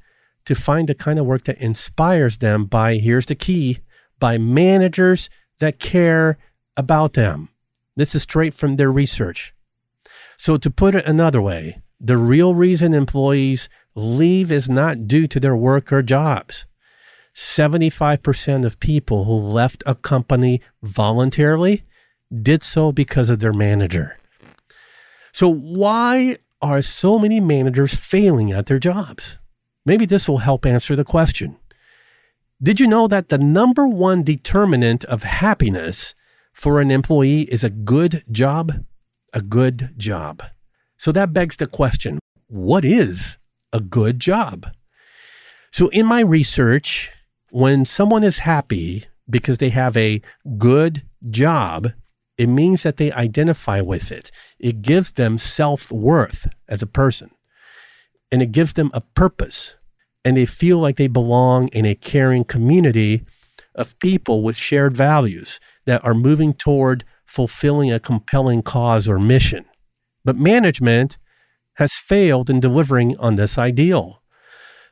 to 0.44 0.54
find 0.54 0.88
the 0.88 0.94
kind 0.94 1.18
of 1.18 1.26
work 1.26 1.44
that 1.44 1.59
inspires 1.59 2.38
them 2.38 2.64
by, 2.64 2.97
here's 2.97 3.26
the 3.26 3.35
key, 3.35 3.78
by 4.18 4.38
managers 4.38 5.30
that 5.59 5.78
care 5.78 6.38
about 6.76 7.14
them. 7.14 7.49
This 7.97 8.14
is 8.14 8.23
straight 8.23 8.54
from 8.54 8.76
their 8.76 8.90
research. 8.90 9.54
So 10.37 10.56
to 10.56 10.70
put 10.70 10.94
it 10.94 11.06
another 11.06 11.42
way, 11.42 11.80
the 12.00 12.16
real 12.16 12.54
reason 12.54 12.94
employees 12.94 13.68
leave 13.94 14.50
is 14.50 14.68
not 14.68 15.06
due 15.06 15.26
to 15.26 15.40
their 15.40 15.56
work 15.56 15.92
or 15.92 16.02
jobs. 16.02 16.64
75% 17.35 18.64
of 18.64 18.80
people 18.80 19.25
who 19.25 19.35
left 19.35 19.82
a 19.87 19.94
company 19.94 20.61
voluntarily 20.82 21.85
did 22.42 22.62
so 22.62 22.92
because 22.92 23.28
of 23.28 23.38
their 23.38 23.52
manager. 23.52 24.18
So, 25.32 25.49
why 25.49 26.38
are 26.61 26.82
so 26.82 27.18
many 27.18 27.40
managers 27.40 27.94
failing 27.94 28.52
at 28.52 28.66
their 28.66 28.78
jobs? 28.78 29.37
Maybe 29.90 30.06
this 30.06 30.28
will 30.28 30.38
help 30.38 30.66
answer 30.66 30.94
the 30.94 31.02
question. 31.02 31.56
Did 32.62 32.78
you 32.78 32.87
know 32.87 33.09
that 33.09 33.28
the 33.28 33.38
number 33.38 33.88
one 33.88 34.23
determinant 34.23 35.04
of 35.06 35.25
happiness 35.25 36.14
for 36.52 36.80
an 36.80 36.92
employee 36.92 37.40
is 37.50 37.64
a 37.64 37.70
good 37.70 38.23
job? 38.30 38.85
A 39.35 39.42
good 39.42 39.94
job. 39.97 40.44
So 40.97 41.11
that 41.11 41.32
begs 41.32 41.56
the 41.56 41.66
question 41.66 42.20
what 42.47 42.85
is 42.85 43.37
a 43.73 43.80
good 43.80 44.20
job? 44.20 44.68
So, 45.73 45.88
in 45.88 46.06
my 46.06 46.20
research, 46.20 47.11
when 47.50 47.85
someone 47.85 48.23
is 48.23 48.47
happy 48.47 49.06
because 49.28 49.59
they 49.59 49.70
have 49.70 49.97
a 49.97 50.23
good 50.56 51.02
job, 51.28 51.94
it 52.38 52.47
means 52.47 52.85
that 52.85 52.97
they 52.97 53.11
identify 53.11 53.80
with 53.80 54.12
it. 54.12 54.30
It 54.61 54.82
gives 54.82 55.11
them 55.14 55.37
self 55.37 55.90
worth 55.90 56.47
as 56.68 56.80
a 56.80 56.87
person 56.87 57.32
and 58.30 58.40
it 58.40 58.52
gives 58.52 58.75
them 58.75 58.92
a 58.94 59.00
purpose. 59.00 59.73
And 60.25 60.37
they 60.37 60.47
feel 60.47 60.79
like 60.79 60.97
they 60.97 61.09
belong 61.09 61.69
in 61.69 61.87
a 61.87 61.95
caring 61.95 62.45
community 62.45 63.25
of 63.75 63.99
people 63.99 64.43
with 64.43 64.57
shared 64.57 64.97
values 64.97 65.61
that 65.87 66.05
are 66.05 66.15
moving 66.15 66.53
toward 66.53 67.05
fulfilling 67.25 67.91
a 67.93 68.00
compelling 68.00 68.62
cause 68.62 69.09
or 69.09 69.19
mission. 69.19 69.65
But 70.25 70.37
management 70.37 71.17
has 71.75 71.95
failed 71.95 72.50
in 72.50 72.61
delivering 72.61 73.17
on 73.19 73.37
this 73.37 73.57
ideal. 73.57 74.23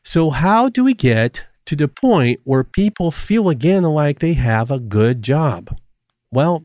So, 0.02 0.30
how 0.30 0.68
do 0.68 0.84
we 0.84 0.94
get 0.94 1.44
to 1.66 1.76
the 1.76 1.88
point 1.88 2.40
where 2.44 2.64
people 2.64 3.10
feel 3.10 3.50
again 3.50 3.82
like 3.82 4.20
they 4.20 4.34
have 4.34 4.70
a 4.70 4.80
good 4.80 5.22
job? 5.22 5.76
Well, 6.30 6.64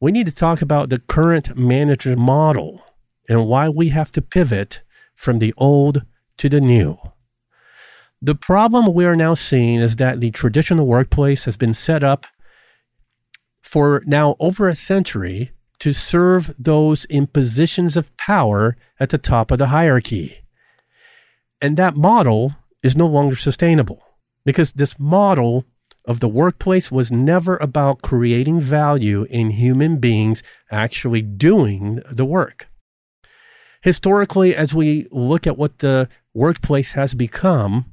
we 0.00 0.12
need 0.12 0.26
to 0.26 0.34
talk 0.34 0.62
about 0.62 0.88
the 0.88 1.00
current 1.00 1.56
manager 1.56 2.16
model 2.16 2.82
and 3.28 3.46
why 3.46 3.68
we 3.68 3.88
have 3.88 4.12
to 4.12 4.22
pivot 4.22 4.82
from 5.14 5.38
the 5.38 5.52
old 5.56 6.04
to 6.38 6.48
the 6.48 6.60
new. 6.60 6.98
The 8.26 8.34
problem 8.34 8.92
we 8.92 9.04
are 9.04 9.14
now 9.14 9.34
seeing 9.34 9.78
is 9.78 9.94
that 9.96 10.18
the 10.18 10.32
traditional 10.32 10.84
workplace 10.84 11.44
has 11.44 11.56
been 11.56 11.72
set 11.72 12.02
up 12.02 12.26
for 13.62 14.02
now 14.04 14.34
over 14.40 14.68
a 14.68 14.74
century 14.74 15.52
to 15.78 15.92
serve 15.92 16.52
those 16.58 17.04
in 17.04 17.28
positions 17.28 17.96
of 17.96 18.16
power 18.16 18.76
at 18.98 19.10
the 19.10 19.18
top 19.18 19.52
of 19.52 19.58
the 19.58 19.68
hierarchy. 19.68 20.38
And 21.62 21.76
that 21.76 21.94
model 21.94 22.56
is 22.82 22.96
no 22.96 23.06
longer 23.06 23.36
sustainable 23.36 24.02
because 24.44 24.72
this 24.72 24.98
model 24.98 25.64
of 26.04 26.18
the 26.18 26.28
workplace 26.28 26.90
was 26.90 27.12
never 27.12 27.56
about 27.58 28.02
creating 28.02 28.58
value 28.58 29.22
in 29.30 29.50
human 29.50 29.98
beings 29.98 30.42
actually 30.68 31.22
doing 31.22 32.02
the 32.10 32.24
work. 32.24 32.66
Historically, 33.82 34.52
as 34.52 34.74
we 34.74 35.06
look 35.12 35.46
at 35.46 35.56
what 35.56 35.78
the 35.78 36.08
workplace 36.34 36.90
has 36.92 37.14
become, 37.14 37.92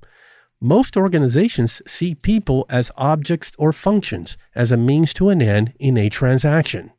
most 0.63 0.95
organizations 0.95 1.81
see 1.85 2.15
people 2.15 2.65
as 2.69 2.89
objects 2.95 3.51
or 3.57 3.73
functions, 3.73 4.37
as 4.55 4.71
a 4.71 4.77
means 4.77 5.13
to 5.13 5.27
an 5.27 5.41
end 5.41 5.73
in 5.77 5.97
a 5.97 6.09
transaction. 6.09 6.91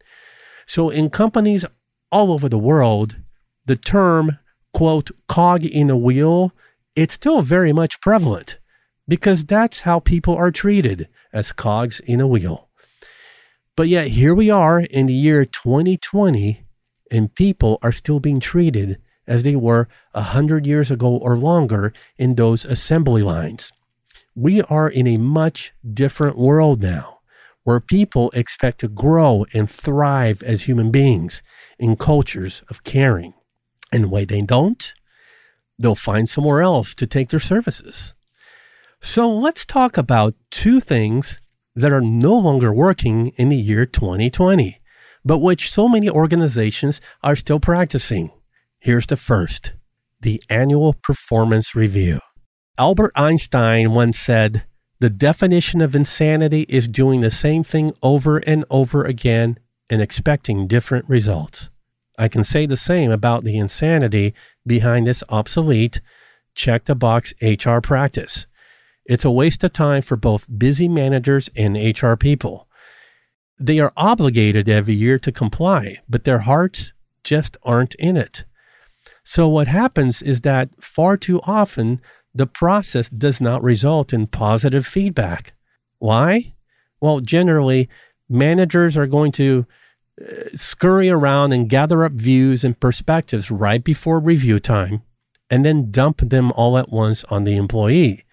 So, 0.66 0.90
in 0.90 1.08
companies 1.08 1.64
all 2.12 2.30
over 2.30 2.50
the 2.50 2.58
world, 2.58 3.16
the 3.64 3.76
term, 3.76 4.38
quote, 4.74 5.10
cog 5.28 5.64
in 5.64 5.88
a 5.88 5.96
wheel, 5.96 6.52
it's 6.94 7.14
still 7.14 7.40
very 7.40 7.72
much 7.72 8.02
prevalent 8.02 8.58
because 9.08 9.46
that's 9.46 9.80
how 9.80 9.98
people 9.98 10.34
are 10.34 10.50
treated 10.50 11.08
as 11.32 11.52
cogs 11.52 12.00
in 12.00 12.20
a 12.20 12.26
wheel. 12.26 12.68
But 13.76 13.88
yet, 13.88 14.08
here 14.08 14.34
we 14.34 14.50
are 14.50 14.80
in 14.80 15.06
the 15.06 15.14
year 15.14 15.46
2020, 15.46 16.66
and 17.10 17.34
people 17.34 17.78
are 17.80 17.92
still 17.92 18.20
being 18.20 18.40
treated 18.40 18.98
as 19.26 19.42
they 19.42 19.56
were 19.56 19.88
a 20.12 20.22
hundred 20.22 20.66
years 20.66 20.90
ago 20.90 21.16
or 21.16 21.36
longer 21.36 21.92
in 22.18 22.34
those 22.34 22.64
assembly 22.64 23.22
lines. 23.22 23.72
We 24.34 24.62
are 24.62 24.88
in 24.88 25.06
a 25.06 25.16
much 25.16 25.72
different 25.92 26.36
world 26.36 26.82
now 26.82 27.14
where 27.64 27.80
people 27.80 28.30
expect 28.34 28.78
to 28.80 28.88
grow 28.88 29.46
and 29.52 29.70
thrive 29.70 30.42
as 30.42 30.62
human 30.62 30.90
beings 30.90 31.42
in 31.78 31.96
cultures 31.96 32.62
of 32.68 32.84
caring. 32.84 33.32
And 33.90 34.10
when 34.10 34.26
they 34.26 34.42
don't, 34.42 34.92
they'll 35.78 35.94
find 35.94 36.28
somewhere 36.28 36.60
else 36.60 36.94
to 36.96 37.06
take 37.06 37.30
their 37.30 37.40
services. 37.40 38.12
So 39.00 39.28
let's 39.28 39.64
talk 39.64 39.96
about 39.96 40.34
two 40.50 40.80
things 40.80 41.40
that 41.74 41.92
are 41.92 42.00
no 42.00 42.34
longer 42.34 42.72
working 42.72 43.28
in 43.36 43.48
the 43.48 43.56
year 43.56 43.86
2020, 43.86 44.80
but 45.24 45.38
which 45.38 45.72
so 45.72 45.88
many 45.88 46.08
organizations 46.08 47.00
are 47.22 47.36
still 47.36 47.60
practicing. 47.60 48.30
Here's 48.84 49.06
the 49.06 49.16
first 49.16 49.72
the 50.20 50.42
annual 50.50 50.92
performance 50.92 51.74
review. 51.74 52.20
Albert 52.76 53.12
Einstein 53.14 53.94
once 53.94 54.18
said, 54.18 54.66
The 54.98 55.08
definition 55.08 55.80
of 55.80 55.96
insanity 55.96 56.66
is 56.68 56.86
doing 56.86 57.22
the 57.22 57.30
same 57.30 57.64
thing 57.64 57.94
over 58.02 58.36
and 58.40 58.66
over 58.68 59.02
again 59.02 59.58
and 59.88 60.02
expecting 60.02 60.66
different 60.66 61.08
results. 61.08 61.70
I 62.18 62.28
can 62.28 62.44
say 62.44 62.66
the 62.66 62.76
same 62.76 63.10
about 63.10 63.42
the 63.42 63.56
insanity 63.56 64.34
behind 64.66 65.06
this 65.06 65.24
obsolete 65.30 66.02
check 66.54 66.84
the 66.84 66.94
box 66.94 67.32
HR 67.40 67.78
practice. 67.78 68.44
It's 69.06 69.24
a 69.24 69.30
waste 69.30 69.64
of 69.64 69.72
time 69.72 70.02
for 70.02 70.16
both 70.16 70.46
busy 70.58 70.90
managers 70.90 71.48
and 71.56 71.74
HR 71.74 72.16
people. 72.16 72.68
They 73.58 73.80
are 73.80 73.94
obligated 73.96 74.68
every 74.68 74.94
year 74.94 75.18
to 75.20 75.32
comply, 75.32 76.00
but 76.06 76.24
their 76.24 76.40
hearts 76.40 76.92
just 77.22 77.56
aren't 77.62 77.94
in 77.94 78.18
it. 78.18 78.44
So, 79.24 79.48
what 79.48 79.68
happens 79.68 80.22
is 80.22 80.42
that 80.42 80.68
far 80.80 81.16
too 81.16 81.40
often 81.42 82.00
the 82.34 82.46
process 82.46 83.08
does 83.08 83.40
not 83.40 83.62
result 83.62 84.12
in 84.12 84.26
positive 84.26 84.86
feedback. 84.86 85.54
Why? 85.98 86.54
Well, 87.00 87.20
generally, 87.20 87.88
managers 88.28 88.96
are 88.96 89.06
going 89.06 89.32
to 89.32 89.66
uh, 90.20 90.24
scurry 90.54 91.08
around 91.10 91.52
and 91.52 91.70
gather 91.70 92.04
up 92.04 92.12
views 92.12 92.64
and 92.64 92.78
perspectives 92.78 93.50
right 93.50 93.82
before 93.82 94.18
review 94.20 94.60
time 94.60 95.02
and 95.50 95.64
then 95.64 95.90
dump 95.90 96.18
them 96.18 96.52
all 96.52 96.76
at 96.76 96.90
once 96.90 97.24
on 97.24 97.44
the 97.44 97.56
employee 97.56 98.24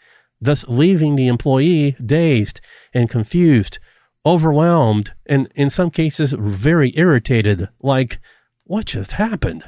thus 0.42 0.66
leaving 0.68 1.16
the 1.16 1.28
employee 1.28 1.96
dazed 2.04 2.60
and 2.94 3.10
confused, 3.10 3.78
overwhelmed, 4.26 5.14
and 5.28 5.48
in 5.56 5.70
some 5.70 5.92
cases 5.92 6.34
very 6.38 6.92
irritated, 6.98 7.70
like, 7.80 8.20
what 8.64 8.88
just 8.88 9.14
happened? 9.14 9.64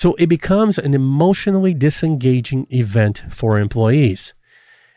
So 0.00 0.14
it 0.14 0.28
becomes 0.28 0.78
an 0.78 0.94
emotionally 0.94 1.74
disengaging 1.74 2.66
event 2.70 3.22
for 3.28 3.58
employees. 3.58 4.32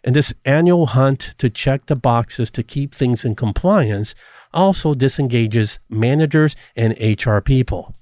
And 0.01 0.15
this 0.15 0.33
annual 0.45 0.86
hunt 0.86 1.33
to 1.39 1.50
check 1.50 1.88
the 1.88 1.98
boxes 1.98 2.50
to 2.51 2.63
keep 2.63 2.95
things 2.95 3.25
in 3.25 3.36
compliance 3.36 4.15
also 4.53 4.93
disengages 4.93 5.77
managers 5.89 6.55
and 6.74 6.95
HR 6.98 7.39
people. 7.39 7.95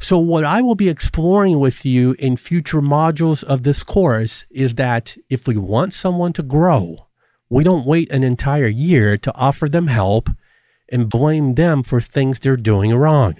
So, 0.00 0.18
what 0.18 0.42
I 0.42 0.60
will 0.60 0.74
be 0.74 0.88
exploring 0.88 1.60
with 1.60 1.86
you 1.86 2.16
in 2.18 2.36
future 2.36 2.82
modules 2.82 3.44
of 3.44 3.62
this 3.62 3.84
course 3.84 4.44
is 4.50 4.74
that 4.74 5.16
if 5.30 5.46
we 5.46 5.56
want 5.56 5.94
someone 5.94 6.32
to 6.32 6.42
grow, 6.42 7.06
we 7.48 7.62
don't 7.62 7.86
wait 7.86 8.10
an 8.10 8.24
entire 8.24 8.66
year 8.66 9.16
to 9.18 9.34
offer 9.36 9.68
them 9.68 9.86
help 9.86 10.30
and 10.90 11.08
blame 11.08 11.54
them 11.54 11.84
for 11.84 12.00
things 12.00 12.40
they're 12.40 12.56
doing 12.56 12.92
wrong. 12.92 13.36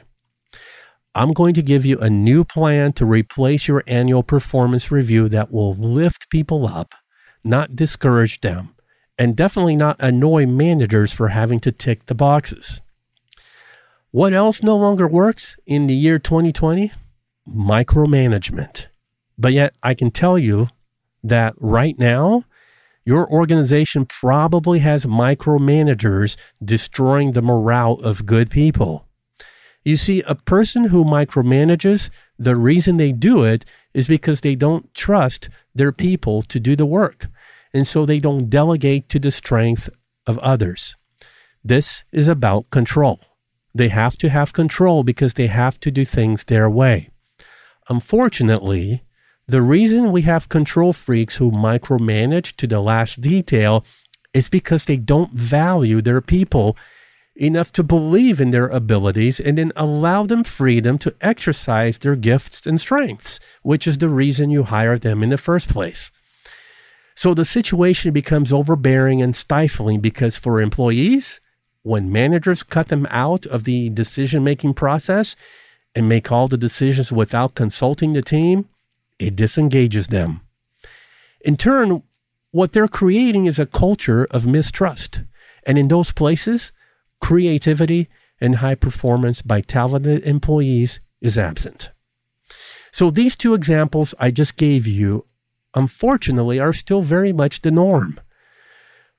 I'm 1.14 1.32
going 1.34 1.52
to 1.54 1.62
give 1.62 1.84
you 1.84 1.98
a 1.98 2.08
new 2.08 2.42
plan 2.42 2.94
to 2.94 3.04
replace 3.04 3.68
your 3.68 3.84
annual 3.86 4.22
performance 4.22 4.90
review 4.90 5.28
that 5.28 5.52
will 5.52 5.74
lift 5.74 6.30
people 6.30 6.66
up, 6.66 6.94
not 7.44 7.76
discourage 7.76 8.40
them, 8.40 8.74
and 9.18 9.36
definitely 9.36 9.76
not 9.76 9.96
annoy 10.00 10.46
managers 10.46 11.12
for 11.12 11.28
having 11.28 11.60
to 11.60 11.72
tick 11.72 12.06
the 12.06 12.14
boxes. 12.14 12.80
What 14.10 14.32
else 14.32 14.62
no 14.62 14.76
longer 14.76 15.06
works 15.06 15.56
in 15.66 15.86
the 15.86 15.94
year 15.94 16.18
2020? 16.18 16.92
Micromanagement. 17.46 18.86
But 19.36 19.52
yet, 19.52 19.74
I 19.82 19.92
can 19.92 20.10
tell 20.10 20.38
you 20.38 20.68
that 21.22 21.54
right 21.58 21.98
now, 21.98 22.44
your 23.04 23.30
organization 23.30 24.06
probably 24.06 24.78
has 24.78 25.04
micromanagers 25.04 26.36
destroying 26.64 27.32
the 27.32 27.42
morale 27.42 27.94
of 27.94 28.24
good 28.24 28.50
people. 28.50 29.06
You 29.84 29.96
see, 29.96 30.22
a 30.22 30.34
person 30.34 30.84
who 30.84 31.04
micromanages, 31.04 32.10
the 32.38 32.56
reason 32.56 32.96
they 32.96 33.12
do 33.12 33.42
it 33.42 33.64
is 33.94 34.06
because 34.06 34.40
they 34.40 34.54
don't 34.54 34.92
trust 34.94 35.48
their 35.74 35.92
people 35.92 36.42
to 36.42 36.60
do 36.60 36.76
the 36.76 36.86
work. 36.86 37.26
And 37.74 37.86
so 37.86 38.06
they 38.06 38.20
don't 38.20 38.50
delegate 38.50 39.08
to 39.08 39.18
the 39.18 39.30
strength 39.30 39.88
of 40.26 40.38
others. 40.38 40.94
This 41.64 42.02
is 42.12 42.28
about 42.28 42.70
control. 42.70 43.20
They 43.74 43.88
have 43.88 44.16
to 44.18 44.28
have 44.28 44.52
control 44.52 45.02
because 45.02 45.34
they 45.34 45.46
have 45.46 45.80
to 45.80 45.90
do 45.90 46.04
things 46.04 46.44
their 46.44 46.68
way. 46.68 47.08
Unfortunately, 47.88 49.02
the 49.46 49.62
reason 49.62 50.12
we 50.12 50.22
have 50.22 50.48
control 50.48 50.92
freaks 50.92 51.36
who 51.36 51.50
micromanage 51.50 52.56
to 52.56 52.66
the 52.66 52.80
last 52.80 53.20
detail 53.20 53.84
is 54.32 54.48
because 54.48 54.84
they 54.84 54.96
don't 54.96 55.32
value 55.32 56.00
their 56.00 56.20
people 56.20 56.76
enough 57.34 57.72
to 57.72 57.82
believe 57.82 58.40
in 58.40 58.50
their 58.50 58.68
abilities 58.68 59.40
and 59.40 59.58
then 59.58 59.72
allow 59.74 60.24
them 60.26 60.44
freedom 60.44 60.98
to 60.98 61.14
exercise 61.20 61.98
their 61.98 62.16
gifts 62.16 62.66
and 62.66 62.80
strengths, 62.80 63.40
which 63.62 63.86
is 63.86 63.98
the 63.98 64.08
reason 64.08 64.50
you 64.50 64.64
hire 64.64 64.98
them 64.98 65.22
in 65.22 65.30
the 65.30 65.38
first 65.38 65.68
place. 65.68 66.10
So 67.14 67.34
the 67.34 67.44
situation 67.44 68.12
becomes 68.12 68.52
overbearing 68.52 69.22
and 69.22 69.36
stifling 69.36 70.00
because 70.00 70.36
for 70.36 70.60
employees, 70.60 71.40
when 71.82 72.12
managers 72.12 72.62
cut 72.62 72.88
them 72.88 73.06
out 73.10 73.44
of 73.46 73.64
the 73.64 73.88
decision 73.90 74.44
making 74.44 74.74
process, 74.74 75.36
and 75.94 76.08
make 76.08 76.32
all 76.32 76.48
the 76.48 76.56
decisions 76.56 77.12
without 77.12 77.54
consulting 77.54 78.12
the 78.12 78.22
team, 78.22 78.68
it 79.18 79.36
disengages 79.36 80.08
them. 80.08 80.40
In 81.42 81.56
turn, 81.56 82.02
what 82.50 82.72
they're 82.72 82.88
creating 82.88 83.46
is 83.46 83.58
a 83.58 83.66
culture 83.66 84.26
of 84.30 84.46
mistrust. 84.46 85.20
And 85.64 85.78
in 85.78 85.88
those 85.88 86.12
places, 86.12 86.72
creativity 87.22 88.08
and 88.38 88.56
high 88.56 88.74
performance 88.74 89.40
by 89.40 89.62
talented 89.62 90.22
employees 90.24 91.00
is 91.22 91.38
absent. 91.38 91.90
So 92.92 93.10
these 93.10 93.36
two 93.36 93.54
examples 93.54 94.14
I 94.18 94.30
just 94.30 94.56
gave 94.56 94.86
you, 94.86 95.24
unfortunately, 95.74 96.60
are 96.60 96.74
still 96.74 97.00
very 97.00 97.32
much 97.32 97.62
the 97.62 97.70
norm 97.70 98.20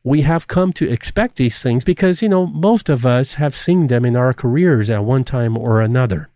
we 0.03 0.21
have 0.21 0.47
come 0.47 0.73
to 0.73 0.89
expect 0.89 1.37
these 1.37 1.59
things 1.59 1.83
because, 1.83 2.21
you 2.21 2.27
know, 2.27 2.45
most 2.45 2.89
of 2.89 3.05
us 3.05 3.35
have 3.35 3.55
seen 3.55 3.87
them 3.87 4.03
in 4.05 4.15
our 4.15 4.33
careers 4.33 4.89
at 4.89 5.05
one 5.05 5.23
time 5.23 5.57
or 5.57 5.81
another. 5.81 6.29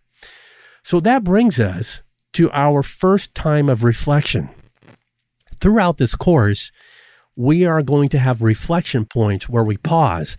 So 0.82 1.00
that 1.00 1.24
brings 1.24 1.60
us 1.60 2.00
to 2.32 2.50
our 2.52 2.82
first 2.82 3.34
time 3.34 3.68
of 3.68 3.84
reflection. 3.84 4.48
Throughout 5.60 5.98
this 5.98 6.14
course, 6.14 6.70
we 7.36 7.66
are 7.66 7.82
going 7.82 8.08
to 8.10 8.18
have 8.18 8.42
reflection 8.42 9.04
points 9.04 9.48
where 9.48 9.64
we 9.64 9.76
pause 9.76 10.38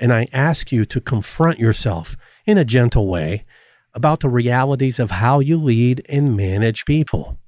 and 0.00 0.12
I 0.12 0.26
ask 0.32 0.72
you 0.72 0.86
to 0.86 1.00
confront 1.00 1.60
yourself 1.60 2.16
in 2.46 2.56
a 2.56 2.64
gentle 2.64 3.06
way 3.06 3.44
about 3.92 4.20
the 4.20 4.28
realities 4.28 4.98
of 4.98 5.10
how 5.12 5.40
you 5.40 5.58
lead 5.58 6.04
and 6.08 6.36
manage 6.36 6.86
people. 6.86 7.38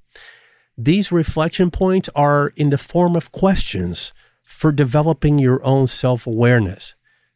These 0.77 1.11
reflection 1.11 1.71
points 1.71 2.11
are 2.15 2.53
in 2.57 2.71
the 2.71 2.79
form 2.79 3.17
of 3.17 3.33
questions 3.33 4.13
for 4.45 4.71
developing 4.71 5.39
your 5.39 5.65
own 5.65 5.87
self 5.87 6.27
awareness. 6.27 6.95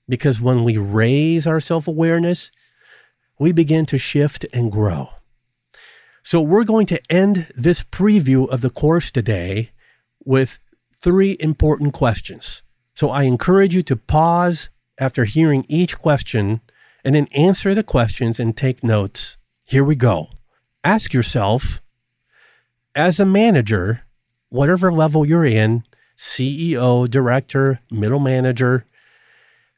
Because 0.08 0.40
when 0.40 0.62
we 0.62 0.76
raise 0.76 1.46
our 1.46 1.60
self 1.60 1.88
awareness, 1.88 2.50
we 3.38 3.52
begin 3.52 3.86
to 3.86 3.98
shift 3.98 4.44
and 4.52 4.70
grow. 4.70 5.08
So, 6.22 6.40
we're 6.40 6.64
going 6.64 6.86
to 6.86 7.00
end 7.10 7.52
this 7.56 7.82
preview 7.82 8.48
of 8.48 8.60
the 8.60 8.70
course 8.70 9.10
today 9.10 9.70
with 10.24 10.58
three 11.00 11.36
important 11.40 11.94
questions. 11.94 12.62
So, 12.94 13.10
I 13.10 13.22
encourage 13.22 13.74
you 13.74 13.82
to 13.84 13.96
pause 13.96 14.68
after 14.98 15.24
hearing 15.24 15.64
each 15.68 15.98
question 15.98 16.60
and 17.04 17.14
then 17.14 17.26
answer 17.28 17.74
the 17.74 17.82
questions 17.82 18.40
and 18.40 18.56
take 18.56 18.82
notes. 18.82 19.36
Here 19.64 19.84
we 19.84 19.94
go. 19.94 20.30
Ask 20.82 21.12
yourself, 21.12 21.80
as 22.94 23.20
a 23.20 23.26
manager, 23.26 24.02
whatever 24.48 24.92
level 24.92 25.26
you're 25.26 25.44
in, 25.44 25.84
CEO, 26.16 27.08
director, 27.08 27.80
middle 27.90 28.18
manager. 28.18 28.86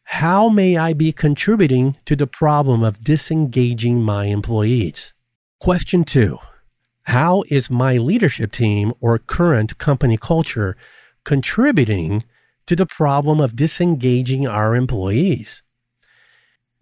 How 0.05 0.49
may 0.49 0.77
I 0.77 0.95
be 0.95 1.13
contributing 1.13 1.97
to 2.07 2.17
the 2.17 2.27
problem 2.27 2.83
of 2.83 3.05
disengaging 3.05 4.03
my 4.03 4.27
employees? 4.27 5.13
Question 5.61 6.05
two 6.05 6.39
How 7.05 7.43
is 7.49 7.69
my 7.69 7.97
leadership 7.97 8.53
team 8.53 8.95
or 9.01 9.19
current 9.19 9.77
company 9.79 10.17
culture 10.17 10.77
contributing 11.25 12.25
to 12.69 12.77
the 12.77 12.87
problem 12.87 13.41
of 13.41 13.57
disengaging 13.57 14.47
our 14.47 14.77
employees? 14.77 15.63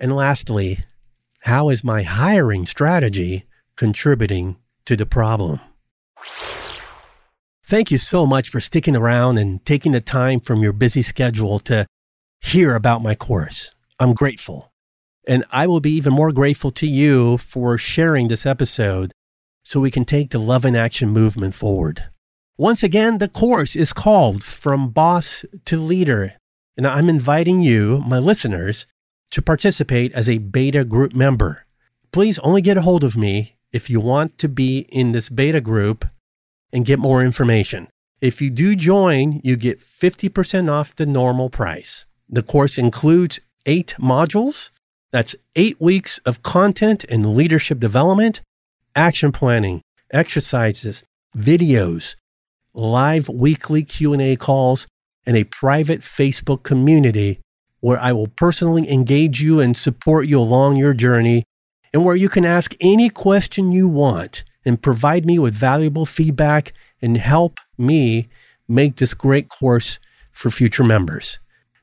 And 0.00 0.16
lastly, 0.16 0.81
how 1.43 1.69
is 1.69 1.85
my 1.85 2.02
hiring 2.02 2.66
strategy 2.66 3.45
contributing 3.76 4.57
to 4.85 4.97
the 4.97 5.07
problem? 5.07 5.61
Thank 7.64 7.93
you 7.93 7.99
so 7.99 8.26
much 8.26 8.49
for 8.49 8.59
sticking 8.59 8.97
around 8.97 9.38
and 9.38 9.64
taking 9.64 9.93
the 9.93 10.00
time 10.00 10.40
from 10.40 10.61
your 10.61 10.73
busy 10.73 11.02
schedule 11.02 11.61
to 11.61 11.87
hear 12.40 12.75
about 12.75 13.00
my 13.00 13.14
course. 13.14 13.71
I'm 14.00 14.12
grateful. 14.12 14.73
And 15.28 15.45
I 15.52 15.69
will 15.69 15.81
be 15.81 15.93
even 15.93 16.12
more 16.12 16.33
grateful 16.33 16.73
to 16.73 16.87
you 16.87 17.38
for 17.38 17.78
sharing 17.78 18.26
this 18.26 18.45
episode 18.45 19.12
so 19.62 19.78
we 19.78 19.93
can 19.93 20.05
take 20.05 20.31
the 20.31 20.38
Love 20.38 20.64
in 20.64 20.75
Action 20.75 21.11
movement 21.11 21.55
forward. 21.55 22.11
Once 22.59 22.83
again, 22.83 23.19
the 23.19 23.29
course 23.29 23.77
is 23.77 23.92
called 23.92 24.42
From 24.42 24.88
Boss 24.88 25.45
to 25.66 25.79
Leader. 25.79 26.37
And 26.75 26.87
I'm 26.87 27.11
inviting 27.11 27.61
you, 27.61 28.03
my 28.07 28.19
listeners, 28.19 28.87
to 29.33 29.42
participate 29.42 30.11
as 30.14 30.27
a 30.27 30.38
beta 30.38 30.83
group 30.83 31.12
member. 31.12 31.66
Please 32.12 32.38
only 32.38 32.62
get 32.62 32.79
a 32.79 32.83
hold 32.83 33.05
of 33.05 33.14
me 33.14 33.57
if 33.73 33.90
you 33.90 34.01
want 34.01 34.38
to 34.38 34.49
be 34.49 34.87
in 34.88 35.12
this 35.12 35.29
beta 35.29 35.61
group 35.61 36.07
and 36.73 36.87
get 36.87 36.99
more 36.99 37.23
information. 37.23 37.88
If 38.23 38.40
you 38.40 38.49
do 38.49 38.75
join, 38.75 39.42
you 39.45 39.57
get 39.57 39.79
50% 39.79 40.71
off 40.71 40.97
the 40.97 41.05
normal 41.05 41.51
price. 41.51 42.07
The 42.27 42.42
course 42.42 42.79
includes 42.79 43.38
eight 43.66 43.95
modules. 43.99 44.71
That's 45.12 45.37
eight 45.57 45.79
weeks 45.79 46.21
of 46.25 46.42
content 46.42 47.05
and 47.11 47.37
leadership 47.37 47.81
development, 47.81 48.40
action 48.95 49.31
planning, 49.31 49.83
exercises, 50.11 51.05
videos, 51.37 52.16
live 52.77 53.29
weekly 53.29 53.83
Q&A 53.83 54.37
calls, 54.37 54.87
and 55.25 55.37
a 55.37 55.45
private 55.45 56.03
Facebook 56.03 56.62
community 56.62 57.41
where 57.81 57.99
I 57.99 58.12
will 58.12 58.29
personally 58.29 58.91
engage 58.91 59.43
you 59.43 59.61
and 59.61 59.77
support 59.77 60.29
you 60.29 60.39
along 60.39 60.77
your 60.77 60.95
journey 60.95 61.45
and 61.93 62.05
where 62.05 62.17
you 62.17 62.29
can 62.29 62.45
ask 62.45 62.75
any 62.81 63.09
question 63.09 63.73
you 63.73 63.89
want 63.89 64.45
and 64.65 64.83
provide 64.83 65.27
me 65.27 65.39
with 65.39 65.55
valuable 65.55 66.07
feedback 66.07 66.73
and 67.03 67.17
help 67.17 67.59
me 67.77 68.29
make 68.69 68.97
this 68.97 69.15
great 69.15 69.49
course 69.49 69.99
for 70.33 70.51
future 70.51 70.85
members. 70.85 71.39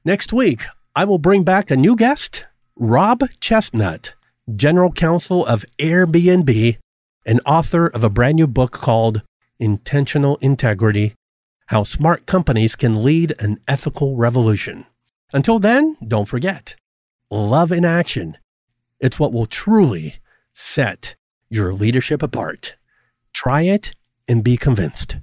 Next 0.06 0.32
week, 0.34 0.64
I 0.96 1.06
will 1.06 1.18
bring 1.18 1.44
back 1.44 1.72
a 1.72 1.76
new 1.76 1.96
guest, 1.96 2.46
Rob 2.76 3.22
Chesnut, 3.42 4.10
General 4.54 4.92
Counsel 4.92 5.46
of 5.46 5.66
Airbnb 5.80 6.78
and 7.26 7.42
author 7.46 7.88
of 7.88 8.04
a 8.04 8.10
brand 8.10 8.36
new 8.36 8.48
book 8.48 8.72
called 8.72 9.22
Intentional 9.60 10.38
Integrity 10.38 11.16
How 11.68 11.84
Smart 11.84 12.26
Companies 12.26 12.76
Can 12.76 13.04
Lead 13.04 13.36
an 13.40 13.60
Ethical 13.68 14.16
Revolution. 14.16 14.86
Until 15.32 15.60
then, 15.60 15.98
don't 16.06 16.28
forget 16.28 16.76
love 17.34 17.72
in 17.72 17.84
action. 17.84 18.38
It's 19.00 19.20
what 19.20 19.34
will 19.34 19.46
truly 19.46 20.16
set 20.54 21.16
your 21.50 21.74
leadership 21.74 22.22
apart. 22.22 22.76
Try 23.34 23.64
it 23.64 23.94
and 24.28 24.44
be 24.44 24.58
convinced. 24.58 25.18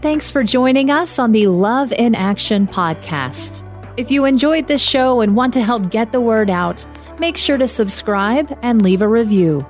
Thanks 0.00 0.30
for 0.30 0.44
joining 0.44 0.90
us 0.90 1.18
on 1.18 1.32
the 1.32 1.48
Love 1.48 1.92
in 1.92 2.14
Action 2.14 2.68
podcast. 2.68 3.64
If 3.96 4.12
you 4.12 4.24
enjoyed 4.24 4.68
this 4.68 4.80
show 4.80 5.20
and 5.20 5.34
want 5.34 5.52
to 5.54 5.62
help 5.62 5.90
get 5.90 6.12
the 6.12 6.20
word 6.20 6.50
out, 6.50 6.86
make 7.18 7.36
sure 7.36 7.58
to 7.58 7.66
subscribe 7.66 8.56
and 8.62 8.80
leave 8.80 9.02
a 9.02 9.08
review. 9.08 9.66